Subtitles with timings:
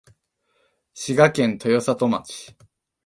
[0.95, 2.55] 滋賀県豊郷町